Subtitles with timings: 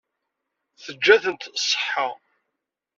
[0.83, 2.07] Teǧǧa-tent ṣṣeḥḥa.